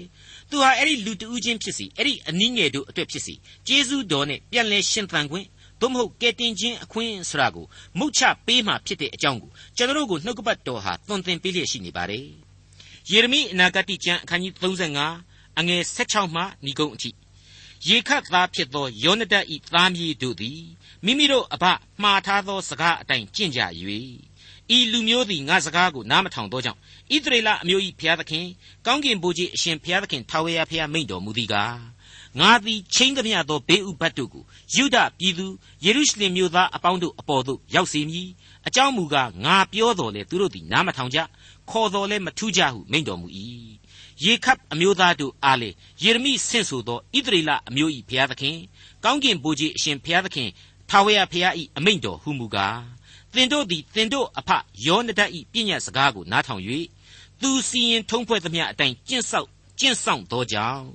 [0.53, 3.33] သူဟာအဲ့ဒီလူတဦးချင်းဖြစ်စီအဲ့ဒီအနည်းငယ်တို့အတွက်ဖြစ်စီ
[3.67, 5.47] ဂျေဇုတော်နဲ့ပြန်လဲရှင်သန်ခွင့်
[5.79, 7.65] သို့မဟုတ်ကဲတင်ခြင်းအခွင့်ဆိုတာကို
[7.99, 12.25] မုတ်ချပေးမှဖြစ်တဲ့အကြောင်းကိုကျွန်တော်တို့ကိုနှုတ်ကပတ်တော်ဟာသွန်သင်ပေးလျက်ရှိနေပါတယ်
[13.11, 14.53] ယေရမိအနာဂတိကျမ်းအခန်းကြီး
[15.01, 17.11] 35အငယ်16မှဏီကုံအထိ
[17.87, 20.61] ရေခတ်သားဖြစ်သောယောနဒတ်ဤသားမြေးတို့သည်
[21.05, 21.65] မိမိတို့အဘ
[22.01, 23.61] မှားထားသောစကားအတိုင်းကျင့်ကြ၍
[24.77, 26.79] ဤလူမျိုးသည်ငါစကားကိုနားမထောင်သောကြောင့်
[27.13, 28.45] ဣသရေလအမျိုး၏ဘုရားသခင်
[28.85, 31.77] ကောင်းကင်ဘုရားအရှင်ဘုရားသခင်ထာဝရဘုရားမိန့်တော်မူသည်ကား
[32.39, 34.43] ငါသည်ချင်းသမျှသောဘေးဥပတ်တို့ကို
[34.75, 35.47] ယူဒပြည်သူ
[35.85, 38.29] ယေရုရှလင်မြို့သားအပေါင်းတို့အပေါ်သို့ရောက်စေမည်
[38.67, 41.19] အကြောင်းမူကားငါပြောတော်လေသူတို့သည်နားမထောင်ကြ
[41.69, 43.27] ခေါ်တော်လဲမထူးကြဟုမိန့်တော်မူ၏
[44.23, 45.69] ယေခပ်အမျိုးသားတို့အားလေ
[46.03, 48.57] ယေရမိဆင့်ဆိုသောဣသရေလအမျိုး၏ဘုရားသခင်
[49.03, 50.49] ကောင်းကင်ဘုရားအရှင်ဘုရားသခင်
[50.89, 52.79] ထာဝရဘုရား၏အမိန့်တော်ဟုမူကား
[53.33, 54.49] သင်တို့သည်သင်တို့အဖ
[54.85, 56.61] ယောနဒတ်၏ပြည့်ညတ်စကားကိုနားထောင်၍
[57.41, 59.49] သူစီရင်ထုံးဖွဲ့သမျှအတိုင်းကျင့်ဆောက်
[59.79, 60.85] ကျကျင့်ဆောင်သောကြောင့်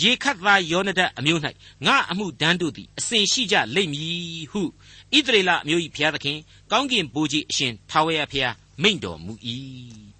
[0.00, 1.40] ရေခတ်သားယောနဒအမျိုး၌
[1.86, 6.38] ငါအမှုဒန်းတို့သည်အစဉ်ရှိကြလိမ့်မည်ဟုဣသရေလအမျိုး၏ဘုရားသခင်
[6.72, 9.32] ကောင်းကင်ဘိုးကြီးအရှင်ထာဝရဘုရားမိန့်တော်မူ၏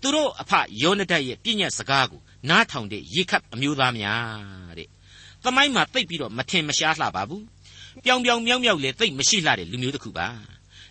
[0.00, 0.52] သူတို့အဖ
[0.82, 4.88] ယောနဒရဲ့ပြည့်ညတ်စကားကိုနားထောင်တဲ့ရေခတ်အမျိုးသားများတဲ့
[5.44, 7.44] သမိုင်းမှာသိပ်ပြီးတော့မထင်မရှားလှပါဘူး
[8.04, 10.28] ပြောင်ပြောင်မြောက်မြောက်လေသိပ်မရှိလှတဲ့လူမျိုးတစ်ခုပါ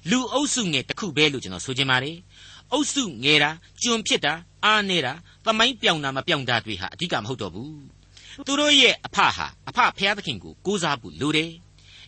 [0.10, 2.18] လူအုပ်စုငယ်တစ်ခုပဲလို့ကျွန်တော်ဆိုချင်ပါတယ်
[2.72, 4.34] အုပ်စုငယ်တာကျွန်ဖြစ်တာ
[4.66, 5.14] အားနေတာ
[5.46, 7.74] သမိုင်းပြောင်တာမပြောင်တာတွေဟာအဓိကမဟုတ်တော့ဘူး
[8.46, 11.52] သူတို့ရဲ့အဖဟာအဖဖျားသခင်ကိုကိုးစားဖို့လိုတယ်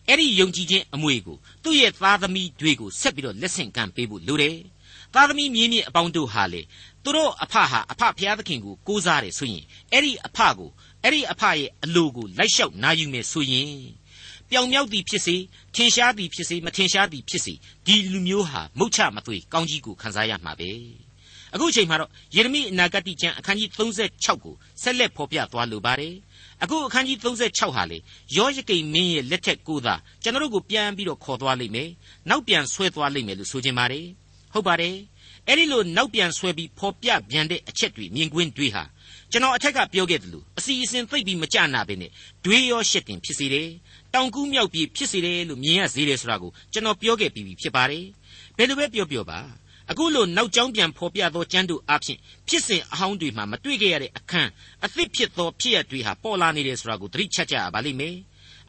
[0.08, 4.58] အဲ့ဒီယုံကြည်ခြင်းအမွေကိုသူ့ရဲ့သားသမီးတွေကိုဆက်ပြီးတော့လက်ဆင့်ကမ်းပေးဖို့လိုတယ်
[5.14, 6.62] သားသမီးမြင်းမြင့်အပေါင်းတို့ဟာလေ
[7.04, 10.70] သူတို့အဖဟာအဖဖျားသခင်ကိုကိုးစားတယ်ဆိုရင်အဲ့ဒီအဖကို
[11.04, 13.74] အဲ့ဒီအဖရဲ့အလိုကိုလိုက်လျှောက်နာယူမယ်ဆိုရင်
[14.52, 15.36] ပြောင်မြောက်သည်ဖြစ်စေ
[15.76, 17.54] ထင်ရှားသည်ဖြစ်စေမထင်ရှားသည်ဖြစ်စေ
[17.86, 20.70] ဒီလူမျိုးဟာမုတ်ချမသွေကောင်းကြီးကိုခံစားရမှာပဲ
[21.54, 26.16] အခုအချိန်မှာတော့ယေရမိအနာဂတိကျမ်းအခန်းကြီး36ကိုဆက်လက်ဖော်ပြသွားလိုပါတယ်
[26.64, 27.98] အခုအခန်းကြီး36ဟာလေ
[28.36, 31.90] ယောယကိန်မင်းရဲ့လက်ထက်ကိုသာကျွန်တော်တို့ကိုပြန်ပြီးတော့ခေါ်သွားလိမ့်မယ်
[32.30, 34.06] နောက်ပြန်ဆွဲသွားလိမ့်မယ်လို့ဆိုချင်ပါတယ်
[34.54, 34.96] ဟုတ်ပါတယ်
[35.48, 38.84] အဲ့ဒီလိုနောက်ပြန်ဆွဲပြီးဖော်ပြပြန်တဲ့အချက်တွေမြင်ကွင်းတွေဟာ
[39.32, 42.12] ကျွန်တော်အထက်ကပြောခဲ့သလိုအစီအစဉ်သိပ်ပြီးမကြနာပဲနဲ့
[42.46, 43.70] တွေးရောရှက်တင်ဖြစ်စေတယ်
[44.14, 48.06] တောင်ကူးမြောက်ပြီးဖြစ်စေတယ်လို့မြင်ရစေတယ်ဆိုတာကိုကျွန်တော်ပြောခဲ့ပြီးဖြစ်ပါတယ်
[48.58, 49.40] ဘယ်လိုပဲပြောပြောပါ
[49.92, 52.18] အခုလိုနောက်ကျောင်းပြန်ဖော်ပြသောကျမ်းတို့အဖြစ်
[52.48, 54.52] ဖြစ်စဉ်အဟောင်းတွေမှာမတွေ့ခဲ့ရတဲ့အခန်း
[54.86, 58.16] အသစ်ဖြစ်သောဖြစ်ရတွေဟာပေါ်လာနေတယ်ဆိုတာကိုသတိချက်ကြရပါလိမ့်မယ်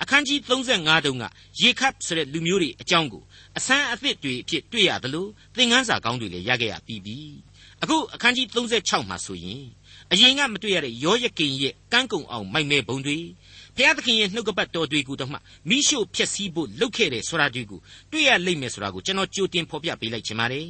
[0.03, 1.25] အခန်းကြီး35တုန်းက
[1.61, 3.23] ရေခပ်ဆိုတဲ့လူမျိုးတွေအကြောင်းကို
[3.59, 7.19] အဆန်းအသစ်တွေအဖြစ်တွေ့ရသလိုသင်ခန်းစာကောင်းတွေလည်းရခဲ့ရပြီးပြီ
[7.83, 9.63] အခုအခန်းကြီး36မှာဆိုရင်
[10.13, 13.19] အရင်ကမတွေ့ရတဲ့ယောယကိန်ရဲ့ကန်းကုံအောင်မိုက်မဲဘုံတွေ
[13.77, 20.67] ဘုရားသခင်ရဲ့နှုတ်ကပတ်တော်တွေကိုတော့မှမိရှုဖျက်ဆီးဖို့လုပ်ခဲ့တယ်ဆိုတာတွေကိုတွေ့ရလိမ့်မယ်ဆိုတာကိုကျွန်တော်ကြိုတင်ဖော်ပြပေးလိုက်ချင်ပါတယ်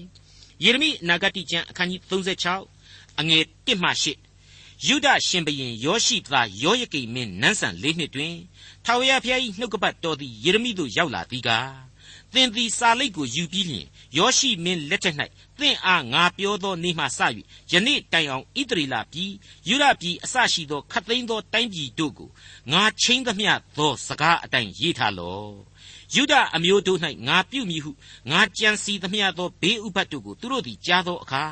[0.64, 2.00] ယေရမိအနာဂတိကျမ်းအခန်းကြီး
[2.60, 3.90] 36အငယ်1မှ
[4.38, 8.34] 8ယုဒရှင်ဘရင်ယောရှိသားယောယကိမင်းနန်းဆန်၄နှစ်တွင်
[8.84, 11.85] ထာဝရဘုရား၏နှုတ်ကပတ်တော်သည်ယေရမိသို့ရောက်လာသည်ကား
[12.36, 15.16] သင်သည်စာလိပ်ကိုယူပြီးလျှင်ယောရှိမင်းလက်ထက်၌
[15.58, 17.18] သင်အားငါပြောသောနေ့မှစ၍
[17.72, 19.32] ယနေ့တိုင်အောင်ဣသရေလပြည်
[19.68, 22.28] ယူရပြည်အစရှိသောခတ်သိမ်းသောတိုင်းပြည်တို့ကို
[22.72, 25.52] ငါချင်းသမျှသောစကားအတိုင်းရေးထားလော့
[26.14, 27.90] ယုဒအမျိုးတို့၌ငါပြုမည်ဟု
[28.30, 31.44] ငါကြံစီသမျှသောဘေးဥပတ်တို့ကိုသူတို့သည်ကြားသောအခါ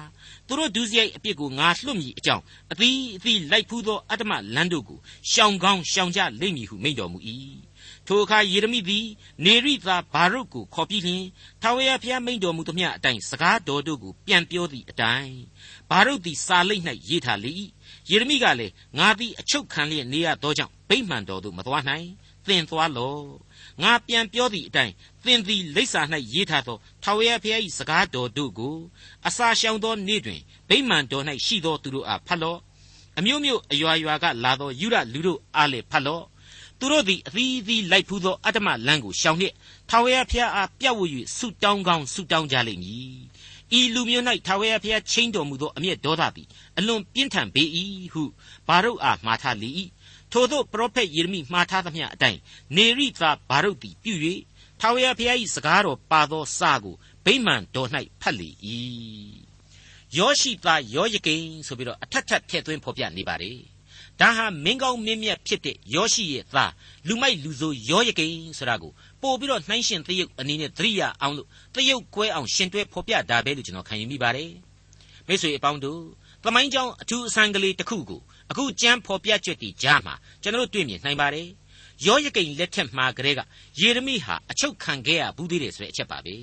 [0.47, 2.43] သူတို့ဒုစရိုက်အပြစ်ကိုငါလွတ်မည်အကြောင်း
[2.73, 4.99] အသီးအသီးလိုက်ဖူးသောအတ္တမလမ်းတို့ကို
[5.33, 7.19] ရှောင်ကောင်းရှောင်ကြလိမ့်မည်ဟုမိန့်တော်မူ၏
[8.07, 9.07] ထိုအခါယေရမိသည်
[9.45, 11.25] နေရိသာဘာရုတ်ကိုခေါ်ပြီးလျှင်
[11.63, 15.39] ထာဝရဘုရားမိန့်တော်မူသမျှအတိုင်းစကားတော်တို့ကိုပြန်ပြောသည့်အတိုင်း
[15.91, 17.53] ဘာရုတ်သည်စာလိပ်၌ရေးထားလေ၏
[18.11, 22.09] ယေရမိကလည်းငါသည်အချုပ်ခံလျက်နေရသောကြောင့်ဗိမှန်တော်သို့မသွားနိုင်
[22.47, 23.25] သင်သွားလော့
[23.83, 28.77] ငါပြန်ပြောသည့်အတိုင်းသင်သည်လိပ်စာ၌ရေးထားသောထာဝရဘုရား၏စကားတော်တို့ကို
[29.27, 32.59] အစာရှောင်သောနေ့တွင်ဗိမာန်တော်၌ရှိသောသူတို့အားဖတ်လော့
[33.19, 36.25] အမျိုးမျိုးအရွာရွာကလာသောယူရလူတို့အားလည်းဖတ်လော့
[36.85, 39.55] သူတို့သည်အသီးသီးလိုက်ဖူးသောအတ္တမလမ်းကိုရှောင်လျက်
[39.91, 41.01] ထာဝရဘုရားအားပြတ်ဝ၍
[41.37, 43.17] ဆုတောင်းကောင်းဆုတောင်းကြလိမ့်မည်
[43.79, 47.65] ဤလူမျိုး၌ထာဝရဘုရားချိန်တော်မူသောအမျက်ဒေါသသည်အလွန်ပြင်းထန်ပေ၏
[48.13, 48.23] ဟု
[48.69, 49.71] ဘာရုတ်အားမှားထားလေ၏
[50.33, 52.39] ထိုသို့ပရောဖက်ယေရမိမှားထားသမျှအတိုင်း
[52.77, 54.15] နေရိသာဘာရုတ်သည်ပြု၍
[54.81, 56.95] ထာဝရဘုရား၏စကားတော်ပါသောစာကို
[57.25, 57.89] ဗိမာန်တော်၌
[58.21, 58.51] ဖတ်လေ၏
[60.17, 63.74] ယောရှိသားယောယကိန်ဆိုပြီးတော့အထက်ထပ်ထည့်သွင်းဖော်ပြနေပါတယ်
[64.22, 66.72] ဒါဟာမင်းကောင်းမင်းမြတ်ဖြစ်တဲ့ယောရှိရဲ့သား
[67.08, 68.92] လူမိုက်လူဆိုးယောယကိန်ဆိုတာကို
[69.22, 74.52] ပို့ပြီးတော့နှိုင်းရှင်သရုပ်အနေနဲ့သတိရအောင်လို့သရုပ်ကွဲအောင်ရှင်တွဲဖော်ပြတာပဲလို့ကျွန်တော်ခံယူမိပါတယ်
[75.28, 76.02] မိတ်ဆွေအပေါင်းတို့
[76.44, 81.48] သမိုင်းကြောင်းအထူးအဆန်းကလေးတစ်ခုကိုအခုကြမ်းဖော်ပြချက်တီကြားမှာကျွန်တော်တွေ့မြင်နိုင်ပါတယ်
[82.06, 83.42] ယောယကိန်လက်ထက်မှာကလေးက
[83.80, 86.36] ယေရမိဟာအချုပ်ခံခဲ့ရဘူးသေးတယ်ဆိုတဲ့အချက်ပါပဲ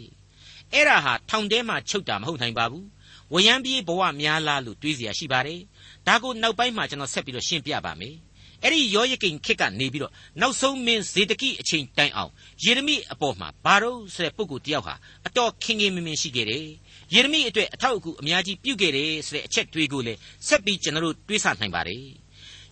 [0.72, 2.87] အဲ့ဒါဟာထောင်ထဲမှာချုပ်တာမဟုတ်နိုင်ပါဘူး
[3.33, 5.61] ဝရံပြေးဘဝများလားလို့တွေးเสียရှိပါတယ်
[6.07, 8.15] ဒါကိုနောက်ပိုင်းမှာကျွန်တော်ဆက်ပြီးတော့ရှင်းပြပါမယ်
[8.63, 12.31] အဲ့ဒီယောယကိန်ခေတ်ကနေပြီးတော့နောက်ဆုံးမင်းဇေဒကိအချိန်တိုင်အောင်
[12.63, 14.95] ယေရမိအပေါ်မှာဘာလို့ဆိုတဲ့ပုဂ္ဂိုလ်တယောက်ဟာ
[15.27, 16.65] အတော်ခင်ခင်မင်မင်ရှိခဲ့တယ်
[17.13, 22.03] ယေရမိအတွက်အထောက်အကူအများကြီးပြုခဲ့တယ်ဆိုတဲ့အချက်တွေကိုလည်းဆက်ပြီးကျွန်တော်တို့တွေးဆနိုင်ပါတယ်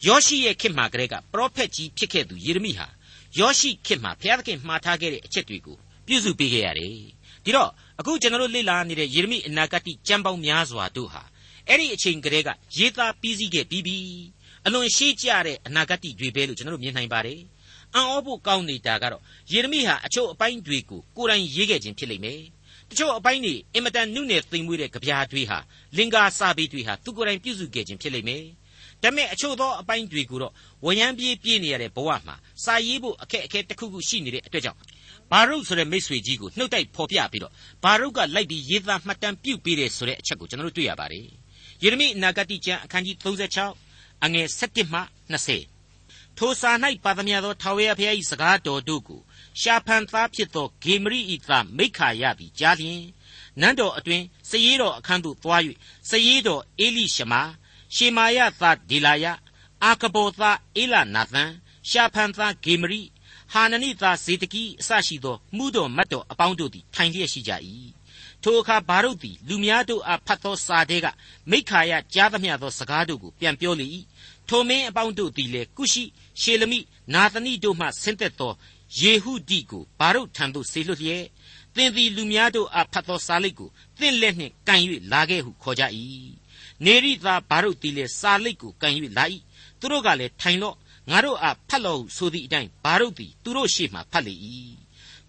[0.07, 2.87] ယောရှိရဲ့ခေတ်မှာကလေးကပရောဖက်ကြီးဖြစ်ခဲ့သူယေရမိဟာ
[3.39, 6.93] ယောရှိခေတ်မှာဘုရားသခင်မှားထားခဲ့တဲ့အချက်တွေကိုပြုစုပေးခဲ့ရတယ်
[7.43, 11.23] ဒီတော့အခုကျွန်တော်တို့လေ့လာနေတဲ့ယေရမိအနာဂတ်ကျမ်းပေါင်းများစွာတို့ဟာ
[11.69, 13.97] အဲ့ဒီအချိန်ကလေးကရေးသားပြီးစီးခဲ့ပြီးပြီ
[14.65, 17.39] အလွန်ရှေးကြတဲ့အနာဂတ်တွေပဲလို့ကျွန်တော်တို့မြင်နိုင်ပါတယ်
[17.95, 22.41] အံ့ဩဖို့ကောင်းနေတာကတော့ယေရမိဟာအချို့အပိုင်းတွေကိုကိုယ်တိုင်ရေးခဲ့ခြင်းဖြစ်လိမ့်မယ်
[22.89, 25.58] တချို့အပိုင်းတွေအင်မတန်နုနယ်သိမ်မွေးတဲ့ကြပြားတွေဟာ
[25.97, 28.43] လင်္ကာစာပေတွေဟာသူကိုယ်တိုင်ပြုစုခဲ့ခြင်းဖြစ်လိမ့်မယ်
[29.03, 30.53] ဒါပေမဲ့အချို့သောအပိုင်းတွေကိုတော့
[30.86, 34.79] ဝရမ်းပြေးပြေးနေရတဲ့ဘဝမှာစာရေးဖို့အခက်အခဲတစ်ခုခုရှိနေတဲ့အတွက်ကြောင့်
[35.32, 37.53] ဘာရုတ်ဆိုတဲ့မိတ်ဆွေကြီးကိုနှုတ်တိုက်ဖော်ပြပြီးတော့
[37.84, 41.27] ဘာရုတ်ကလိုက်ပြီးရေးသားမှတ်တမ်းပြုတ်ပေးတယ်ဆိုတဲ့အချက်ကိုကျွန်တော်တို့တွေ့ရပါတယ်
[41.83, 45.01] ယေရမိအနာဂတိကျမ်းအခန်းကြီး36အငယ်7မှ
[45.69, 46.71] 20ထိုစာ၌
[47.03, 49.21] ပါသမျှသောထာဝရဘုရား၏စကားတော်တို့ကို
[49.61, 53.03] ရှာဖန်သားဖြစ်သောဂေမရိဤသားမိခါရသည်ကြားလျင်
[53.61, 55.61] နန်းတော်အတွင်စည်ရတော်အခန်းသို့သွား၍
[56.09, 57.41] စည်ရတော်အေလိရှမာ
[57.95, 59.25] ရှေမာယသားဒေလာယ
[59.83, 61.51] အာကဘောသားအေလနာသန်
[61.89, 63.01] ရှာဖန်သားဂေမရိ
[63.51, 67.51] ဟာနနိသားဇေတကိအစရှိသောမှုတော်မတ်တော်အပေါင်းတို့သည်ထိုင်လျက်ရှိကြ၏
[68.43, 71.08] ထိုအခါဘာရုတ်သည်လူများတို့အားဖတ်သောစာတဲက
[71.52, 73.88] မိခါယကြားသမျှသောစကားတို့ကိုပြန်ပြောလေ၏
[74.49, 76.04] ထိုမင်းအပေါင်းတို့သည်လည်းကုရှိ
[76.41, 76.80] ရှေလမိ
[77.13, 78.54] နာသနိတို့မှဆင်းသက်သော
[78.99, 81.25] ယေဟုดิကိုဘာရုတ်ထံသို့ဆေလွတ်လျက်
[81.75, 85.84] သင်သည်လူများတို့အားဖတ်သောစာလိပ်ကိုသင်လက်နှင့်ကန်၍လာခဲ့ဟုခေါ်ကြ၏
[86.86, 89.25] နေရိသာဘာရုတ်သည်လည်းစာလိပ်ကိုကန်၍လာ၏
[89.80, 90.75] သူတို့ကလည်းထိုင်လော့
[91.10, 94.34] ငါတို့အားဖတ်လော့ဟုဆိုသည့်အတိုင်းဘာရုတ်သည်သူတို့ရှေ့မှဖတ်လေ၏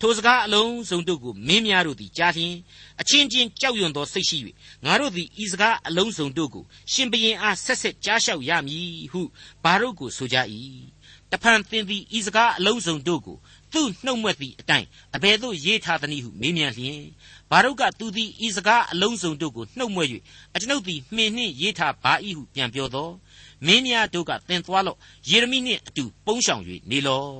[0.03, 2.55] ထိုစကားအလုံးစုံတို့ကိုမင်းများတို့သည်ကြားလျင်
[3.01, 4.39] အချင်းချင်းကြောက်ရွံ့သောစိတ်ရှိ၍
[4.85, 9.23] ငါတို့သည်ဤစကားအလုံးစုံတို့ကိုရှင်ဘရင်အားဆက်ဆက်ကြားလျှောက်ရမည်ဟု
[9.65, 10.37] ဘာရုတ်ကိုဆိုကြ၏
[11.31, 13.37] တဖန်သင်သည်ဤစကားအလုံးစုံတို့ကို
[13.73, 14.87] သူ့နှုတ်မွက်သည့်အတိုင်း
[15.17, 17.01] အဘယ်သို့ရေးထားသနည်းဟုမေးမြန်းလျင်
[17.51, 20.09] ဘာရုတ်ကသူသည်ဤစကားအလုံးစုံတို့ကိုနှုတ်မွက်၍
[20.55, 23.09] အကျွန်ုပ်သည်မှင်နှင့်ရေးထားပါ၏ဟုပြန်ပြောသော
[23.67, 24.99] မင်းများတို့ကသင်သွားလော့
[25.31, 27.31] ယေရမိနှင့်အတူပုန်းရှောင်၍နေလော့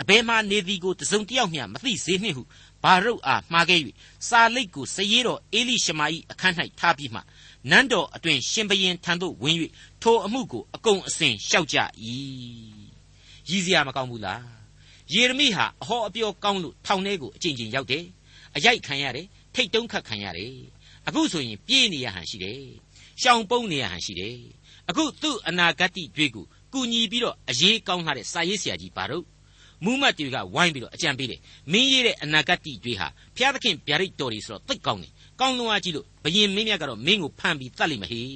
[0.00, 2.42] အဘယ်မှနေသည်ကိုတစုံတစ်ယောက်မျှမသိစေနှင့်ဟု
[2.82, 3.80] ဘာရုတ်အားမှားခဲ့၍
[4.28, 7.20] စာလိတ်ကိုစရေးတော်အေလိရှမာ၏အခန်း၌ထားပြီးမှ
[7.70, 9.56] နန်းတော်အတွင်ရှင်ဘရင်ထံသို့ဝင်၍
[10.02, 11.78] ထိုအမှုကိုအကုန်အစင်လျှောက်ကြ၏
[13.48, 14.42] ရည်စရာမကောင်းဘူးလား
[15.12, 18.04] ယေရမိဟာအဟောအပြောကောင်းလို့ထောင်ထဲကိုအကြိမ်ကြိမ်ရောက်တယ်
[18.56, 20.54] အရိုက်ခံရတယ်ထိတ်တုံးခတ်ခံရတယ်
[21.06, 22.62] အခုဆိုရင်ပြေးနေရဟန်ရှိတယ်
[23.22, 24.38] ရှောင်ပုန်းနေရဟန်ရှိတယ်
[24.88, 29.24] အခုသူ့အနာဂတ်တွေကိုကူညီပြီးတော့အရေးကောင်းထားတဲ့စာရေးဆရာကြီးပါတော့
[29.84, 31.40] မူးမတ်တွေကဝိုင်းပြီးတော့အကြံပေးတယ်
[31.72, 38.28] မင်းရေးတဲ့အနာဂတ်တွေဟာဘုရားသခင်ဗျာဒိတ်တော်တွေဆိုတော့သိကောင်းတယ်ကောင်းလွန်အားကြီးလို့ဘယင်မင်းမြတ်ကတော့မင်းကိုဖမ်းပြီးတတ်လိမ့်မဟေဥ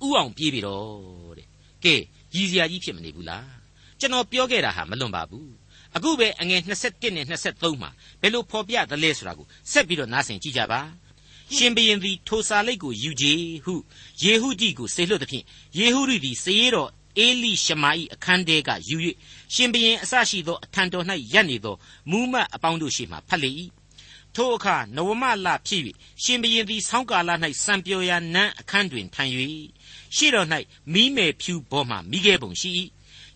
[0.00, 1.46] အောင်ပြေးပြီတော့တဲ့
[1.84, 1.94] ကဲ
[2.34, 3.48] ရည်စရာကြီးဖြစ်မနေဘူးလား
[4.00, 5.50] ကျွန်တော်ပြောခဲ့တာဟာမလွန်ပါဘူး
[5.96, 10.80] အခုပဲအငယ်21နဲ့23မှာဘယ်လိုဖော်ပြသလဲဆိုတာကိုဆက်ပြီးတော့နားဆင်ကြည့်ကြပါ
[11.56, 13.26] ရှင်ဘရင်သည်ထိုစာလိတ်ကိုယူကြ
[13.64, 13.74] ဟု
[14.22, 15.44] ယေဟုတိကိုစေလွှတ်သဖြင့်
[15.78, 18.96] ယေဟုရိသည်စေရတော် အေလိရှမာ၏အခန်းထဲကယူ၍
[19.54, 21.76] ရှင်ဘရင်အစရှိသောအထံတော်၌ရပ်နေသော
[22.10, 23.50] မူးမတ်အပေါင်းတို့ရှေ့မှဖတ်လေ၏
[24.34, 25.82] ထိုအခါနဝမလဖြစ်၍
[26.22, 27.30] ရှင်ဘရင်သည်ဆောင်းကာလ၌
[27.64, 29.32] စံပြောရာနန်းအခန်းတွင်ထိုင်၍
[30.16, 30.48] ရှေ့တော်၌
[30.92, 32.70] မိမယ်ဖြူပေါ်မှမိခဲ့ပုံရှိ၏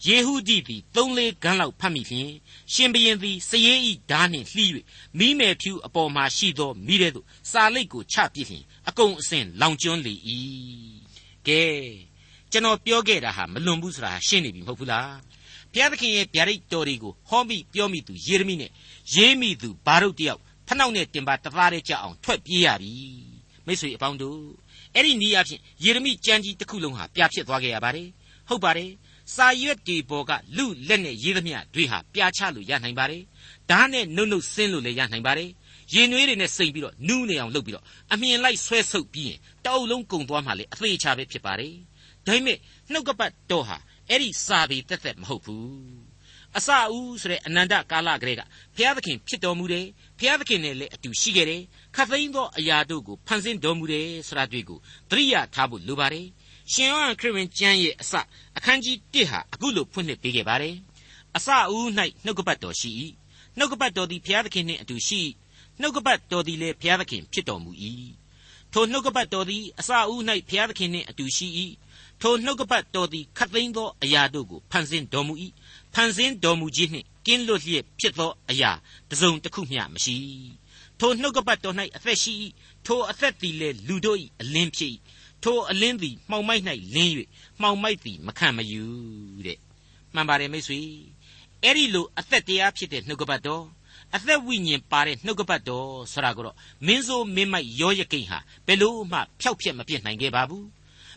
[0.06, 2.32] ယေဟုဒိသည်သုံးလေးခန်းလောက်ဖတ်မိဖြင့်
[2.72, 4.70] ရှင်ဘရင်သည်စရေးဤဓာနှင့်လှီး၍
[5.18, 10.14] မိမယ်ဖြူအပေါ်မှာရှိသောမိတဲ့သို့စာလိတ်ကိုချပစ်ဖြင့်အကုန်အစင်လောင်ကျွမ်းလေ၏
[11.48, 11.62] ကဲ
[12.54, 15.14] ကျွန်တော်ပြောခဲ့တာဟာမလွန်ဘူးဆိုတာရှင်းနေပြီမဟုတ်ဘူးလား
[15.72, 18.70] ဘုရားသခင်ရဲ့ဗျာဒိတ်တော်တွေကိုဟောမိပြောမိသူယေရမိနဲ့
[19.14, 22.92] ရေးမိသူဘာရုတ်တယောက်ဖနှောက်နဲ့တင်ပါတသားတည်းကြအောင်ထွက်ပြေးရပြီ
[23.66, 24.40] မိတ်ဆွေအပေါင်းတို့
[24.94, 28.08] အဲ့ဒီနီးအဖြစ်ယေရမိကြံကြီးတစ်ခုလုံးဟာပြဖြစ်သွားခဲ့ရပါတယ်
[28.48, 28.90] ဟုတ်ပါတယ်
[29.34, 33.22] စာရွက်တွေပေါ်ကလူလက်နဲ့ရေးသမျှတွေဟာပြာချလို့ရနိုင်ပါတယ်
[33.70, 35.50] ဓာတ်နဲ့နှုတ်နှုတ်ဆင်းလို့လည်းရနိုင်ပါတယ်
[35.94, 41.74] ရင်နွေးတွေနဲ့စိတ်ပြီးတော့နူးနေအောင်လုပ်ပြီးတော့အမြင်လိုက်ဆွဲဆုပ်ပြီးရင်တအုပ်လုံးကုံသွားမှလေအသေးချပဲဖြစ်ပါတယ်
[42.26, 42.58] ဒါပေမဲ့
[42.92, 43.76] နှုတ်ကပတ်တော်ဟာ
[44.10, 46.14] အဲ့ဒီစာပေတက်တက်မဟုတ်ဘူး
[46.56, 48.42] အစအဦးဆိုတဲ့အနန္တကာလကလေးက
[48.76, 49.86] ဘုရားသခင်ဖြစ်တော်မူတယ်
[50.18, 51.62] ဘုရားသခင်နဲ့လည်းအတူရှိခဲ့တယ်
[51.94, 54.78] ခတ်သိမ်းသောအရာတို့ကိုဖန်ဆင်းတော်မူတယ်ဆိုတာတွေ့ကို
[55.10, 56.26] သတိရထားဖို့လိုပါတယ်
[56.72, 58.14] ရှင်ယောဟန်ခရစ်ဝင်ကျမ်းရဲ့အစ
[58.56, 60.76] အခန်းကြီး1ဟာအခုလိုဖွင့်လှစ်ပေးခဲ့ပါတယ်
[61.36, 61.86] အစအဦး၌
[62.24, 62.90] နှုတ်ကပတ်တော်ရှိ၏
[63.58, 65.20] နှုတ်ကပတ်တော်သည်ဘုရားသခင်နှင့်အတူရှိ
[65.80, 67.70] နှုတ်ကပတ်တော်သည်လည်းဘုရားသခင်ဖြစ်တော်မူ၏
[68.72, 71.46] ထိုနှုတ်ကပတ်တော်သည်အစအဦး၌ဘုရားသခင်နှင့်အတူရှိ၏
[72.26, 75.34] ထိုနှုတ်ကပတ်တော်သည်ခတ်သိမ်းသောအရာတို့ကိုဖန်ဆင်းတော်မူ၏
[75.94, 78.70] ဖန်ဆင်းတော်မူခြင်းနှင့်ကင်းလွတ်လျက်ဖြစ်သောအရာ
[79.08, 80.16] တစ်စုံတစ်ခုမျှမရှိ
[80.98, 82.32] ထိုနှုတ်ကပတ်တော်၌အသက်ရှိ၏
[82.86, 84.92] ထိုအသက်သည်လည်းလူတို့၏အလင်းဖြစ်၏
[85.42, 86.62] ထိုအလင်းသည်မှောင်မိုက်၌
[86.94, 87.10] လင်း၍
[87.60, 88.84] မှောင်မိုက်သည်မခံမယူ
[89.46, 89.58] တဲ့
[90.14, 90.80] မှန်ပါတယ်မိတ်ဆွေ
[91.62, 93.64] အဲ့ဒီလိုအသက်တရားဖြစ်တဲ့နှုတ်ကပတ်တော်
[94.14, 96.56] အသက်ဝိညာဉ်ပါတဲ့နှုတ်ကပတ်တော်ဆိုတာကိုတော့
[96.86, 100.66] မင်းဆိုးမင်းမိုက်ရောရကိန်းဟာဘယ်လို့မှဖျောက်ဖျက်မပြစ်နိုင်ခဲ့ပါဘူး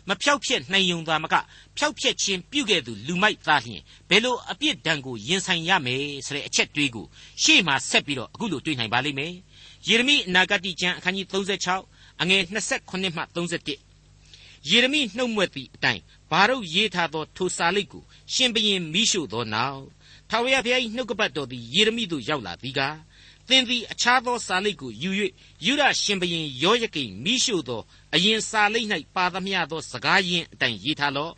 [0.08, 1.34] မဖြောက်ဖျက်နိုင်ုံသာမက
[1.76, 7.06] ဖြောက်ဖျက်ခြင်းပြုခဲ့သူလူမိုက်သားလျင်ဘယ်လိုအပြစ်ဒဏ်ကိုရင်ဆိုင်ရမယ်ဆိုတဲ့အချက်တွေးကို
[7.42, 9.32] ရှေ့မှာဆက်ပြီးတော့အခုလိုတွေးနိုင်ပါလိမ့်မယ်
[9.88, 11.26] ယေရမိအနာဂတ်ကျမ်းအခန်းကြီး
[11.74, 12.42] 36အငယ်
[12.78, 18.02] 28မှ31ယေရမိနှုတ်မွက်သည့်အတိုင်းဘာတို့ရေးထားသောထိုစာလိပ်ကို
[18.34, 19.84] ရှင်ဘရင်မိရှုသောနောက်
[20.30, 22.96] ထာဝရဘုရား၏နှုတ်ကပတ်တော်သည်ယေရမိသို့ရောက်လာသည်ကား
[23.48, 25.10] သင်သည်အခြားသောစာလိပ်ကိုယူ၍
[25.66, 27.82] ယူရရှင်ဘရင်ယောယကိမိရှုသော
[28.14, 31.34] အရင်စာလိပ်၌ပါသမျှသောစကားရင်းအတိုင်းရေးထားလော့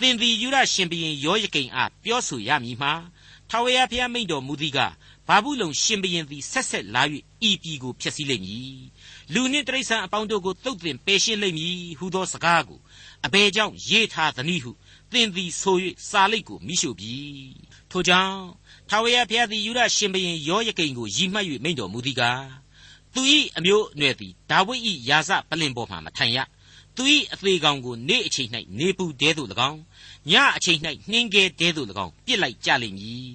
[0.00, 2.92] သင်သည်ယူရရှင်ဘရင်ယောယကိအားပြောဆိုရမည်မှာ
[3.50, 4.78] ထာဝရဘုရားမိန့်တော်မူသည်က
[5.28, 7.02] ဘာဘူးလုံရှင်ဘရင်သည်ဆက်ဆက်လာ၍
[7.48, 8.80] ဤပြည်ကိုဖျက်ဆီးလိမ့်မည်
[9.32, 12.80] လူနှင့်တိရစ္ဆာန်အပေါင်းတို့ကိုတုတ်တင်ပယ်ရှင်းလိမ့်မည်ဟူသောစကားကို
[13.26, 14.72] အဘယ်ကြောင့်ရေးထားသနည်းဟု
[15.12, 15.76] သင်သည်ဆို၍
[16.10, 17.16] စာလိတ်ကိုမိရှုပြီ
[17.90, 18.38] ထို့ကြောင့်
[18.94, 22.44] ထာဝရဘုရားသည်ယူရရှင်ဘရင်ယောယကိန်ကိုရည်မှတ်၍မိန့်တော်မူသည်ကား
[23.14, 23.20] သူ၏
[23.56, 26.38] အမျိုးအနွယ်သည်ဒါဝိဒ်၏ယာစပလင်ပေါ်မှမထိုင်ရ
[26.96, 27.02] သူ၏
[27.32, 29.80] အသေးကောင်ကိုနေ့အချိန်၌နေပူတဲသို့၎င်း
[30.30, 30.78] ညအချိန်၌
[31.10, 33.34] နှင်းကဲတဲသို့၎င်းပြစ်လိုက်ကြလိမ့်မည်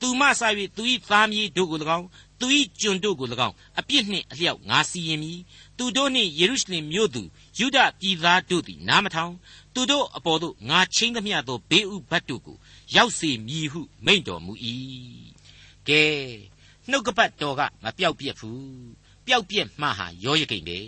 [0.00, 2.06] သူမဆာ၍သူ၏သားမြေးတို့ကို၎င်း
[2.40, 2.46] သူ၏
[2.80, 5.38] ကျွန်တို့ကို၎င်းအပြစ်နှင့်အလျောက်ငါစီရင်မည်
[5.78, 7.22] သူတို့နှင့်ယေရုရှလင်မြို့သူ
[7.58, 9.32] ယုဒပြည်သားတို့သည်နားမထောင်
[9.78, 12.56] သူတို့အပေါ်သို့ငါချင်းသမျှသောဘေးဥပတ်တို့ကို
[12.94, 14.52] ရောက်စေမည်ဟုမိန့်တော်မူ၏
[15.88, 16.02] ကဲ
[16.90, 18.62] နှုတ်ကပတ်တော်ကမပြောက်ပြက်ဘူး
[19.26, 20.78] ပျောက်ပြက်မှဟာရောရကိန်ပဲ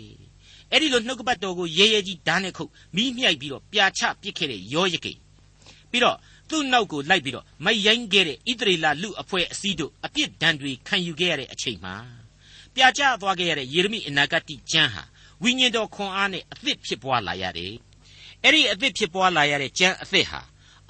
[0.69, 5.19] အဲ့ဒီလိုနှုတ်ကပတ်တော်ကိုရဲရဲကြီးဓာတ်နဲ့ခုတ်မိမြှိုက်ပြီးတော့ပြာချပစ်ခဲ့တဲ့ရောရကိန်
[5.91, 6.17] ပြီးတော့
[6.49, 11.95] သူ့နောက်ကိုလိုက်ပြီးတော့မယိုင်းခဲ့တဲ့ဣသရေလလူအဖွဲ့အစည်းတို့အပြစ်ဒဏ်တွေခံယူခဲ့ရတဲ့အချိန်မှာ
[12.75, 15.03] ပြာချသွားခဲ့ရတဲ့ယေရမိအနာဂတ်ကျမ်းဟာ
[15.43, 17.73] ဝိညာဉ်တော်ခွန်အားနဲ့အသစ်ဖြစ်ပွားလာရတယ်
[18.43, 20.41] အဲ့ဒီအသစ်ဖြစ်ပွားလာရတဲ့ကျမ်းအသစ်ဟာ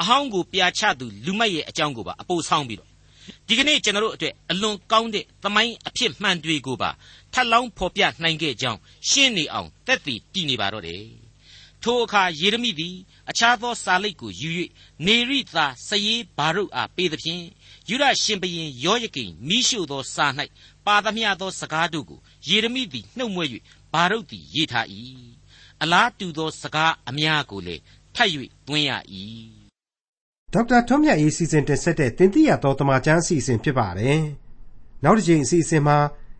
[0.01, 2.89] အဟောင်းကိုပြာချသူလူမိုက်ရဲ့အကြောင်းကိုပါအပိုဆောင်းပြီးတော့
[3.47, 6.89] ဒီကနေ့ကျွန်တော်တို့အတွက်အလွန်ကောင်းတဲ့သမိုင်းအဖြစ်မှန်တွေကိုပါ
[7.33, 11.03] ထပ်လောင်းဖော်ပြနိုင်ခဲ့ကြောင်းရှင်းနေအောင်တက်တည်တည်နေပါတော့တယ်
[11.83, 12.95] ထိုအခါယေရမိသည်
[13.29, 14.49] အခြားသောစာလိပ်ကိုယူ၍
[15.05, 17.43] နေရိသာစရေးဘာရုတ်အားပေးသဖြင့်
[17.89, 20.25] ယူရရှင်ဘရင်ယောယကိန်မိရှုသောစာ၌
[20.85, 23.49] ပါသမျှသောစကားတို့ကိုယေရမိသည်နှုတ်မွဲ့၍
[23.93, 24.87] ဘာရုတ်သည်ရေးထား၏
[25.83, 27.81] အလားတူသောစကားအများကိုလည်း
[28.15, 28.29] ထပ်၍
[28.67, 28.91] သွင်းရ၏
[30.53, 34.19] ဒေါက်တာထွန်းမြတ်ရေးစီစဉ်တင်ဆက်တဲ့တင်ပြရသောတမချန်းအစီအစဉ်ဖြစ်ပါတယ်
[35.03, 35.97] နောက်တစ်ချိန်အစီအစဉ်မှာ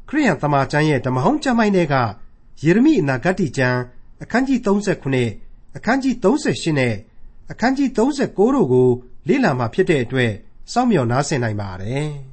[0.10, 1.96] ခရိယန်တမန်ကျမ်းရဲ့ဓမ္မဟောင်းကျမ်းပိုင်းတွေက
[2.64, 3.80] ယေရမိအနာဂတ်ကျမ်း
[4.24, 6.94] အခန်းကြီး39အခန်းကြီး38နဲ့
[7.52, 7.98] အခန်းကြီး39
[8.56, 8.90] တို့ကို
[9.28, 10.32] လေ့လာမှဖြစ်တဲ့အတွက်
[10.72, 12.10] စောင့်မျှော်နားဆင်နိုင်ပါတယ်။